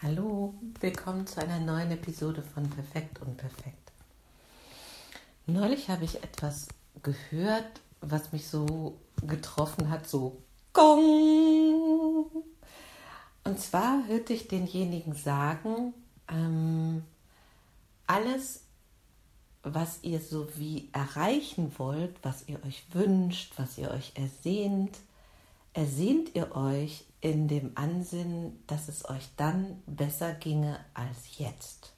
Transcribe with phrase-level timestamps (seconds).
[0.00, 3.90] Hallo, willkommen zu einer neuen Episode von Perfekt und Perfekt.
[5.46, 6.68] Neulich habe ich etwas
[7.02, 10.40] gehört, was mich so getroffen hat, so
[10.72, 12.26] Gong.
[13.42, 15.92] Und zwar hörte ich denjenigen sagen,
[16.28, 17.02] ähm,
[18.06, 18.62] alles,
[19.64, 24.96] was ihr so wie erreichen wollt, was ihr euch wünscht, was ihr euch ersehnt,
[25.72, 31.92] ersehnt ihr euch in dem Ansinnen, dass es euch dann besser ginge als jetzt.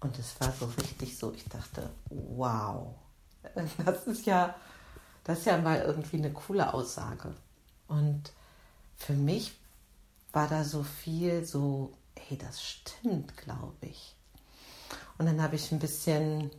[0.00, 2.94] Und es war so richtig so, ich dachte, wow,
[3.84, 4.54] das ist ja,
[5.24, 7.34] das ist ja mal irgendwie eine coole Aussage.
[7.86, 8.32] Und
[8.96, 9.52] für mich
[10.32, 14.14] war da so viel so, hey, das stimmt, glaube ich.
[15.18, 16.50] Und dann habe ich ein bisschen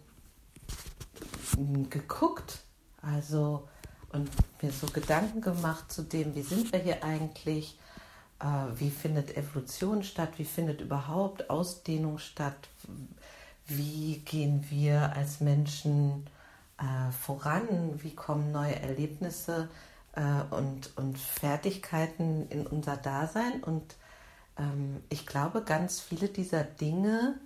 [1.89, 2.59] geguckt,
[3.01, 3.67] also
[4.13, 4.29] und
[4.61, 7.77] mir so Gedanken gemacht zu dem, wie sind wir hier eigentlich,
[8.39, 12.69] äh, wie findet Evolution statt, wie findet überhaupt Ausdehnung statt,
[13.67, 16.25] wie gehen wir als Menschen
[16.77, 19.69] äh, voran, wie kommen neue Erlebnisse
[20.13, 23.63] äh, und, und Fertigkeiten in unser Dasein.
[23.63, 23.95] Und
[24.57, 27.39] ähm, ich glaube, ganz viele dieser Dinge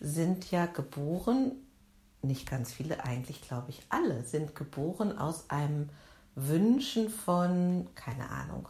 [0.00, 1.52] sind ja geboren,
[2.22, 5.88] nicht ganz viele, eigentlich glaube ich alle, sind geboren aus einem
[6.34, 8.68] Wünschen von, keine Ahnung,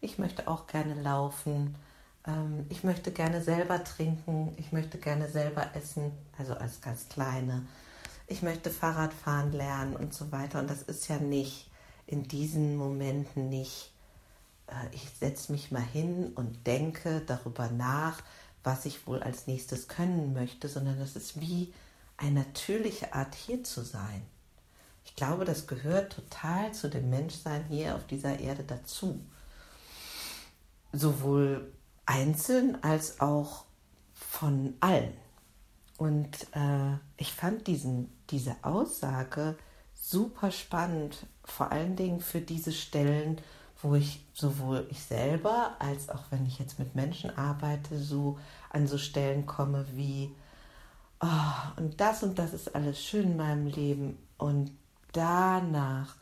[0.00, 1.76] ich möchte auch gerne laufen,
[2.26, 7.66] ähm, ich möchte gerne selber trinken, ich möchte gerne selber essen, also als ganz kleine,
[8.26, 10.60] ich möchte Fahrrad fahren lernen und so weiter.
[10.60, 11.70] Und das ist ja nicht
[12.06, 13.92] in diesen Momenten nicht,
[14.66, 18.22] äh, ich setze mich mal hin und denke darüber nach,
[18.64, 21.72] was ich wohl als nächstes können möchte, sondern das ist wie
[22.16, 24.22] eine natürliche Art hier zu sein.
[25.12, 29.20] Ich glaube, das gehört total zu dem Menschsein hier auf dieser Erde dazu.
[30.90, 31.70] Sowohl
[32.06, 33.66] einzeln als auch
[34.14, 35.12] von allen.
[35.98, 39.58] Und äh, ich fand diesen, diese Aussage
[39.94, 43.38] super spannend, vor allen Dingen für diese Stellen,
[43.82, 48.38] wo ich sowohl ich selber als auch wenn ich jetzt mit Menschen arbeite, so
[48.70, 50.34] an so Stellen komme wie,
[51.20, 51.26] oh,
[51.76, 54.70] und das und das ist alles schön in meinem Leben und
[55.12, 56.16] danach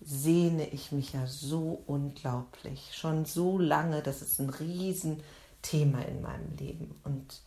[0.00, 6.56] sehne ich mich ja so unglaublich, schon so lange, das ist ein Riesenthema in meinem
[6.56, 7.00] Leben.
[7.04, 7.40] Und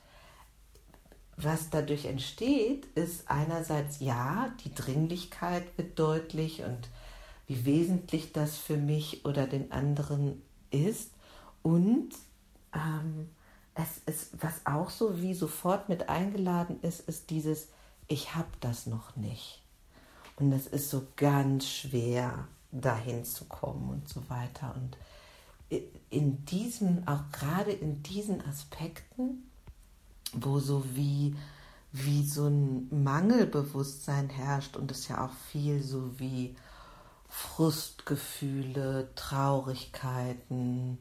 [1.38, 6.88] was dadurch entsteht, ist einerseits ja, die Dringlichkeit wird deutlich und
[7.48, 10.42] wie wesentlich das für mich oder den anderen
[10.72, 11.12] ist.
[11.62, 12.10] Und
[12.74, 13.30] ähm,
[13.74, 17.68] es ist, was auch so wie sofort mit eingeladen ist, ist dieses,
[18.08, 19.65] ich habe das noch nicht.
[20.38, 24.76] Und es ist so ganz schwer, dahin zu kommen und so weiter.
[24.76, 24.98] Und
[26.10, 29.50] in diesen, auch gerade in diesen Aspekten,
[30.34, 31.36] wo so wie,
[31.92, 36.56] wie so ein Mangelbewusstsein herrscht und es ja auch viel so wie
[37.30, 41.00] Frustgefühle, Traurigkeiten,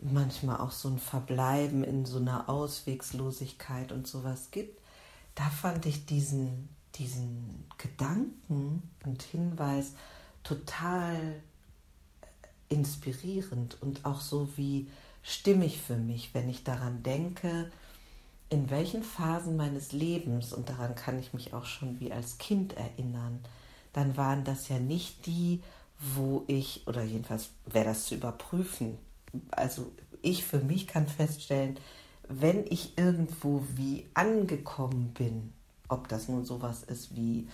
[0.00, 4.80] manchmal auch so ein Verbleiben in so einer Auswegslosigkeit und sowas gibt,
[5.34, 9.92] da fand ich diesen, diesen Gedanken und Hinweis
[10.42, 11.40] total
[12.68, 14.88] inspirierend und auch so wie
[15.22, 17.70] stimmig für mich, wenn ich daran denke,
[18.50, 22.74] in welchen Phasen meines Lebens, und daran kann ich mich auch schon wie als Kind
[22.74, 23.40] erinnern,
[23.92, 25.62] dann waren das ja nicht die,
[25.98, 28.96] wo ich, oder jedenfalls wäre das zu überprüfen,
[29.50, 29.92] also
[30.22, 31.78] ich für mich kann feststellen,
[32.28, 35.52] wenn ich irgendwo wie angekommen bin,
[35.88, 37.48] ob das nun sowas ist wie,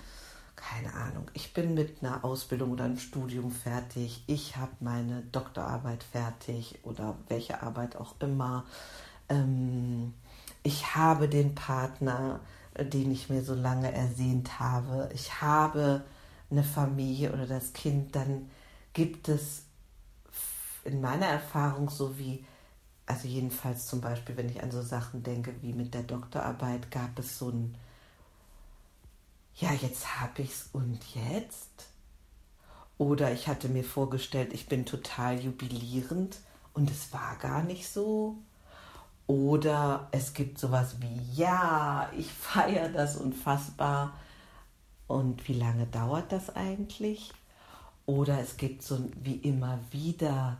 [0.56, 6.02] keine Ahnung, ich bin mit einer Ausbildung oder einem Studium fertig, ich habe meine Doktorarbeit
[6.04, 8.64] fertig oder welche Arbeit auch immer.
[9.28, 10.14] Ähm,
[10.62, 12.40] ich habe den Partner,
[12.78, 15.10] den ich mir so lange ersehnt habe.
[15.14, 16.04] Ich habe
[16.50, 18.16] eine Familie oder das Kind.
[18.16, 18.50] Dann
[18.92, 19.64] gibt es
[20.84, 22.44] in meiner Erfahrung so wie,
[23.06, 27.18] also jedenfalls zum Beispiel, wenn ich an so Sachen denke wie mit der Doktorarbeit, gab
[27.18, 27.76] es so ein
[29.56, 31.86] ja, jetzt habe ich's und jetzt?
[32.98, 36.38] Oder ich hatte mir vorgestellt, ich bin total jubilierend
[36.74, 38.36] und es war gar nicht so.
[39.26, 44.14] Oder es gibt sowas wie, ja, ich feiere das unfassbar.
[45.06, 47.32] Und wie lange dauert das eigentlich?
[48.06, 50.58] Oder es gibt so wie immer wieder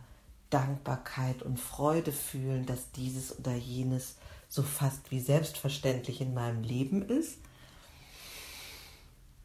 [0.49, 4.15] Dankbarkeit und Freude fühlen, dass dieses oder jenes
[4.47, 7.39] so fast wie selbstverständlich in meinem Leben ist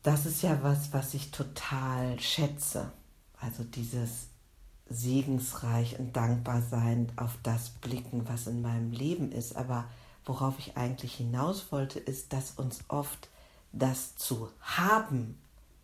[0.03, 2.93] das ist ja was, was ich total schätze.
[3.41, 4.29] Also dieses
[4.89, 9.57] segensreich und dankbar sein, auf das blicken, was in meinem Leben ist.
[9.57, 9.85] Aber
[10.25, 13.29] worauf ich eigentlich hinaus wollte, ist, dass uns oft
[13.73, 15.39] das zu haben,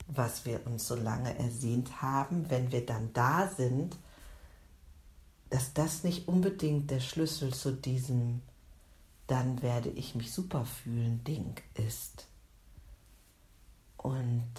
[0.09, 3.97] was wir uns so lange ersehnt haben, wenn wir dann da sind,
[5.51, 8.43] dass das nicht unbedingt der Schlüssel zu diesem
[9.27, 12.27] dann werde ich mich super fühlen Ding ist.
[14.07, 14.53] Und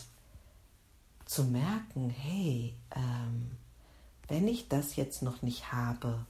[1.24, 3.52] zu merken, hey, ähm,
[4.28, 6.26] wenn ich das jetzt noch nicht habe,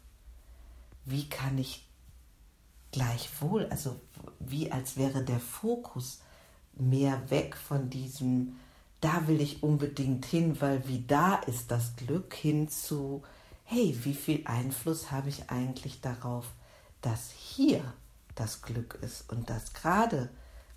[1.03, 1.87] wie kann ich
[2.91, 3.99] gleichwohl, also
[4.37, 6.19] wie als wäre der Fokus
[6.75, 8.59] mehr weg von diesem,
[9.01, 13.23] da will ich unbedingt hin, weil wie da ist das Glück, hin zu,
[13.63, 16.45] hey, wie viel Einfluss habe ich eigentlich darauf,
[17.01, 17.81] dass hier
[18.35, 19.27] das Glück ist?
[19.31, 20.29] Und dass gerade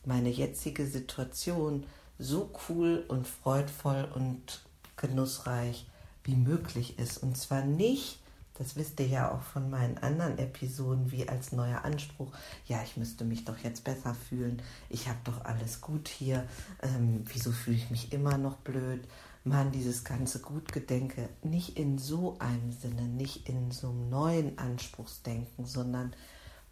[0.07, 1.85] meine jetzige Situation
[2.21, 4.63] so cool und freudvoll und
[4.97, 5.87] genussreich
[6.25, 7.19] wie möglich ist.
[7.19, 8.21] Und zwar nicht,
[8.55, 12.31] das wisst ihr ja auch von meinen anderen Episoden, wie als neuer Anspruch,
[12.67, 16.47] ja, ich müsste mich doch jetzt besser fühlen, ich habe doch alles gut hier,
[16.83, 19.03] ähm, wieso fühle ich mich immer noch blöd?
[19.43, 25.65] Mann, dieses ganze Gutgedenke, nicht in so einem Sinne, nicht in so einem neuen Anspruchsdenken,
[25.65, 26.13] sondern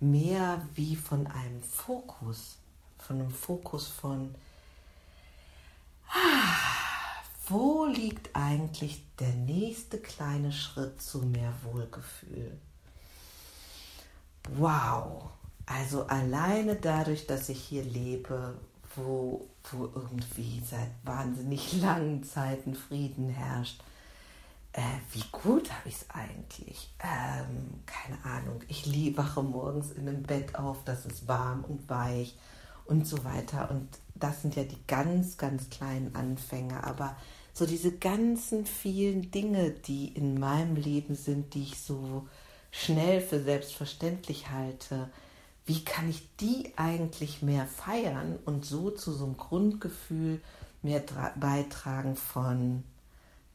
[0.01, 2.59] mehr wie von einem Fokus,
[2.99, 4.35] von einem Fokus von,
[7.49, 12.59] wo liegt eigentlich der nächste kleine Schritt zu mehr Wohlgefühl?
[14.57, 15.31] Wow,
[15.67, 18.59] also alleine dadurch, dass ich hier lebe,
[18.97, 23.83] wo, wo irgendwie seit wahnsinnig langen Zeiten Frieden herrscht,
[24.73, 24.83] äh,
[25.13, 26.95] wie gut habe ich es eigentlich?
[27.01, 28.61] Ähm, keine Ahnung.
[28.69, 32.37] Ich wache morgens in einem Bett auf, das ist warm und weich
[32.85, 33.71] und so weiter.
[33.71, 33.89] Und
[34.21, 36.85] das sind ja die ganz, ganz kleinen Anfänge.
[36.85, 37.17] Aber
[37.53, 42.27] so diese ganzen vielen Dinge, die in meinem Leben sind, die ich so
[42.71, 45.11] schnell für selbstverständlich halte,
[45.67, 50.41] wie kann ich die eigentlich mehr feiern und so zu so einem Grundgefühl
[50.83, 51.03] mehr
[51.37, 52.85] beitragen von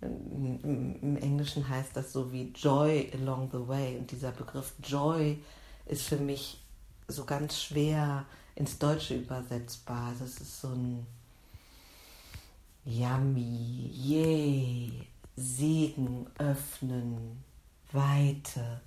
[0.04, 3.98] im Englischen heißt das so wie Joy along the way.
[3.98, 5.40] Und dieser Begriff Joy
[5.86, 6.62] ist für mich
[7.08, 8.26] so ganz schwer
[8.56, 10.14] ins Deutsche übersetzbar.
[10.20, 11.06] Das ist so ein
[12.86, 17.44] Yummy, yay, Segen, öffnen,
[17.92, 18.82] Weite,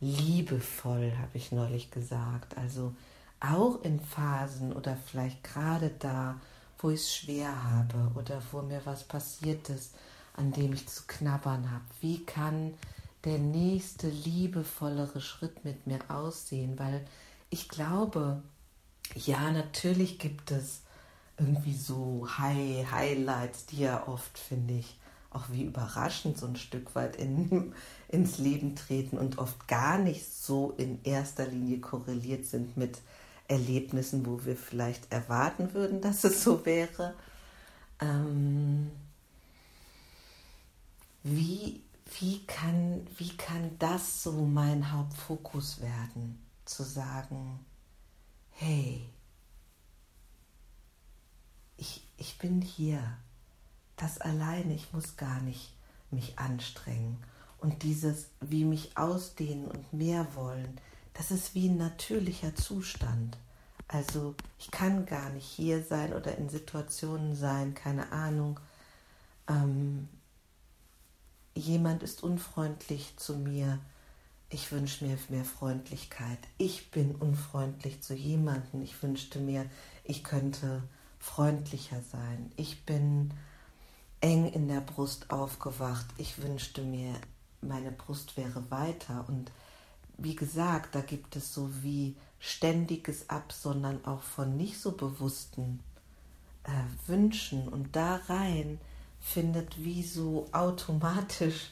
[0.00, 2.56] liebevoll, habe ich neulich gesagt.
[2.56, 2.94] Also
[3.40, 6.40] auch in Phasen oder vielleicht gerade da,
[6.78, 9.94] wo ich es schwer habe oder wo mir was passiert ist
[10.34, 11.84] an dem ich zu knabbern habe.
[12.00, 12.74] Wie kann
[13.24, 16.78] der nächste liebevollere Schritt mit mir aussehen?
[16.78, 17.04] Weil
[17.50, 18.42] ich glaube,
[19.14, 20.82] ja, natürlich gibt es
[21.38, 24.98] irgendwie so High Highlights, die ja oft, finde ich,
[25.30, 27.74] auch wie überraschend so ein Stück weit in,
[28.08, 32.98] ins Leben treten und oft gar nicht so in erster Linie korreliert sind mit
[33.48, 37.14] Erlebnissen, wo wir vielleicht erwarten würden, dass es so wäre.
[38.00, 38.90] Ähm,
[41.22, 41.82] wie,
[42.18, 46.38] wie, kann, wie kann das so mein Hauptfokus werden?
[46.64, 47.58] Zu sagen,
[48.62, 49.02] hey,
[51.76, 53.02] ich, ich bin hier.
[53.96, 55.72] Das alleine, ich muss gar nicht
[56.10, 57.22] mich anstrengen.
[57.58, 60.80] Und dieses, wie mich ausdehnen und mehr wollen,
[61.14, 63.36] das ist wie ein natürlicher Zustand.
[63.88, 68.58] Also ich kann gar nicht hier sein oder in Situationen sein, keine Ahnung,
[69.48, 70.08] ähm,
[71.54, 73.80] jemand ist unfreundlich zu mir,
[74.52, 76.38] ich wünsche mir mehr Freundlichkeit.
[76.58, 78.82] Ich bin unfreundlich zu jemandem.
[78.82, 79.64] Ich wünschte mir,
[80.04, 80.82] ich könnte
[81.18, 82.52] freundlicher sein.
[82.56, 83.32] Ich bin
[84.20, 86.04] eng in der Brust aufgewacht.
[86.18, 87.14] Ich wünschte mir,
[87.62, 89.24] meine Brust wäre weiter.
[89.26, 89.50] Und
[90.18, 95.80] wie gesagt, da gibt es so wie ständiges Absondern auch von nicht so bewussten
[96.64, 97.68] äh, Wünschen.
[97.68, 98.78] Und da rein
[99.18, 101.70] findet wie so automatisch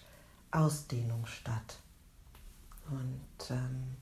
[0.50, 1.76] Ausdehnung statt.
[2.90, 3.96] Und ähm,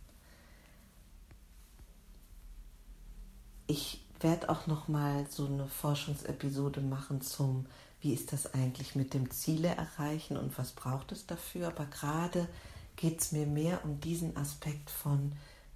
[3.66, 7.66] ich werde auch noch mal so eine Forschungsepisode machen zum
[8.00, 11.68] wie ist das eigentlich mit dem Ziele erreichen und was braucht es dafür.
[11.68, 12.49] Aber gerade
[12.97, 15.33] geht es mir mehr um diesen Aspekt von,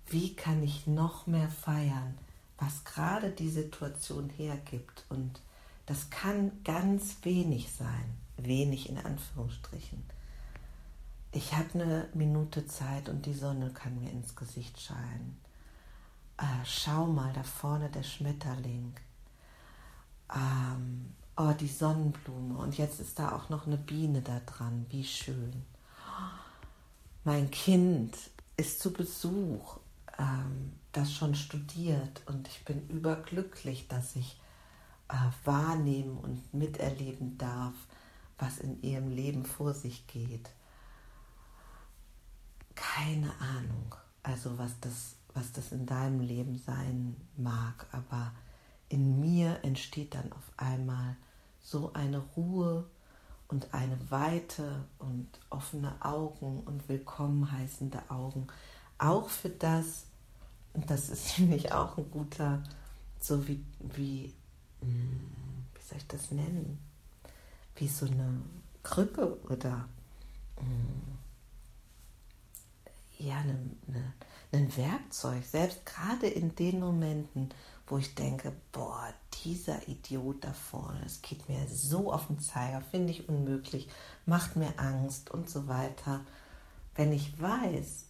[0.06, 2.16] wie kann ich noch mehr feiern,
[2.58, 5.40] was gerade die Situation hergibt und
[5.86, 10.02] das kann ganz wenig sein, wenig in Anführungsstrichen.
[11.34, 15.40] Ich habe eine Minute Zeit und die Sonne kann mir ins Gesicht scheinen.
[16.36, 18.92] Äh, schau mal, da vorne der Schmetterling.
[20.34, 22.58] Ähm, oh, die Sonnenblume.
[22.58, 24.84] Und jetzt ist da auch noch eine Biene da dran.
[24.90, 25.64] Wie schön.
[27.24, 28.14] mein Kind
[28.58, 29.78] ist zu Besuch,
[30.18, 34.38] ähm, das schon studiert und ich bin überglücklich, dass ich
[35.08, 35.14] äh,
[35.46, 37.74] wahrnehmen und miterleben darf,
[38.38, 40.50] was in ihrem Leben vor sich geht.
[42.82, 48.32] Keine Ahnung, also was das, was das in deinem Leben sein mag, aber
[48.88, 51.14] in mir entsteht dann auf einmal
[51.62, 52.84] so eine Ruhe
[53.46, 58.48] und eine Weite und offene Augen und willkommen heißende Augen.
[58.98, 60.06] Auch für das,
[60.72, 62.64] und das ist nämlich auch ein guter,
[63.20, 64.34] so wie, wie,
[64.80, 65.30] hm,
[65.72, 66.80] wie soll ich das nennen?
[67.76, 68.42] Wie so eine
[68.82, 69.88] Krücke oder
[70.56, 71.21] hm,
[73.22, 74.12] ja, eine, eine,
[74.52, 77.50] ein Werkzeug, selbst gerade in den Momenten,
[77.86, 79.12] wo ich denke, boah,
[79.44, 83.88] dieser Idiot da vorne, es geht mir so auf den Zeiger, finde ich unmöglich,
[84.26, 86.20] macht mir Angst und so weiter.
[86.94, 88.04] Wenn ich weiß,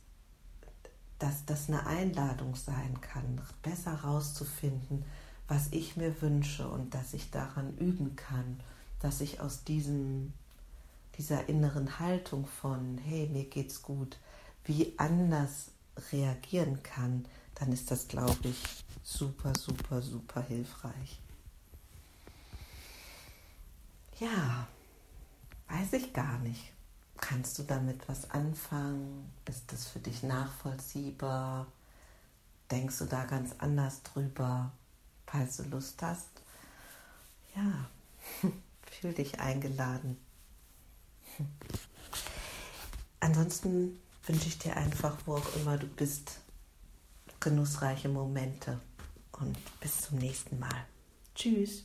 [1.19, 5.05] dass das eine Einladung sein kann, besser rauszufinden,
[5.49, 8.61] was ich mir wünsche und dass ich daran üben kann,
[9.01, 10.33] dass ich aus diesem,
[11.19, 14.19] dieser inneren Haltung von, hey, mir geht's gut,
[14.65, 15.71] wie anders
[16.13, 21.21] reagieren kann, dann ist das, glaube ich, super, super, super hilfreich.
[24.19, 24.67] Ja,
[25.69, 26.73] weiß ich gar nicht.
[27.17, 29.31] Kannst du damit was anfangen?
[29.49, 31.67] Ist das für dich nachvollziehbar?
[32.71, 34.73] Denkst du da ganz anders drüber?
[35.27, 36.29] Falls du Lust hast,
[37.57, 37.89] ja,
[38.91, 40.19] fühl dich eingeladen.
[43.21, 46.41] Ansonsten wünsche ich dir einfach, wo auch immer du bist,
[47.41, 48.81] genussreiche Momente
[49.33, 50.87] und bis zum nächsten Mal.
[51.35, 51.85] Tschüss.